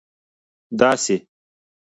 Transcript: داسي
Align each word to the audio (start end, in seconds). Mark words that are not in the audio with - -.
داسي 0.79 1.15